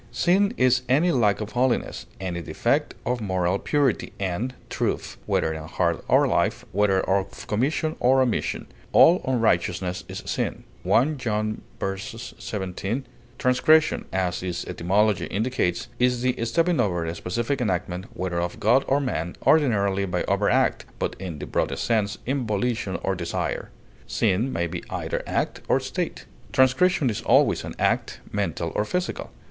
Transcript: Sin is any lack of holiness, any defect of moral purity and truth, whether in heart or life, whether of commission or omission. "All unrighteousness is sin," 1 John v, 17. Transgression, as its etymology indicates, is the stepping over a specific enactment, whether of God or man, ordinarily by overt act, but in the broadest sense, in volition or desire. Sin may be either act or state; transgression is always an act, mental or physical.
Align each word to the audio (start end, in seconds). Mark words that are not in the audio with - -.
Sin 0.11 0.51
is 0.57 0.81
any 0.89 1.11
lack 1.11 1.41
of 1.41 1.51
holiness, 1.51 2.07
any 2.19 2.41
defect 2.41 2.95
of 3.05 3.21
moral 3.21 3.59
purity 3.59 4.13
and 4.19 4.55
truth, 4.67 5.15
whether 5.27 5.53
in 5.53 5.63
heart 5.67 6.03
or 6.07 6.27
life, 6.27 6.65
whether 6.71 7.01
of 7.01 7.45
commission 7.45 7.95
or 7.99 8.19
omission. 8.19 8.65
"All 8.93 9.21
unrighteousness 9.27 10.03
is 10.09 10.23
sin," 10.25 10.63
1 10.81 11.19
John 11.19 11.61
v, 11.79 11.99
17. 11.99 13.05
Transgression, 13.37 14.05
as 14.11 14.41
its 14.41 14.65
etymology 14.65 15.25
indicates, 15.27 15.87
is 15.99 16.23
the 16.23 16.35
stepping 16.45 16.79
over 16.79 17.05
a 17.05 17.13
specific 17.13 17.61
enactment, 17.61 18.05
whether 18.17 18.41
of 18.41 18.59
God 18.59 18.83
or 18.87 18.99
man, 18.99 19.35
ordinarily 19.45 20.05
by 20.05 20.23
overt 20.23 20.49
act, 20.51 20.83
but 20.97 21.15
in 21.19 21.37
the 21.37 21.45
broadest 21.45 21.83
sense, 21.83 22.17
in 22.25 22.47
volition 22.47 22.95
or 23.03 23.13
desire. 23.13 23.69
Sin 24.07 24.51
may 24.51 24.65
be 24.65 24.83
either 24.89 25.21
act 25.27 25.61
or 25.67 25.79
state; 25.79 26.25
transgression 26.51 27.07
is 27.11 27.21
always 27.21 27.63
an 27.63 27.75
act, 27.77 28.19
mental 28.31 28.71
or 28.73 28.83
physical. 28.83 29.29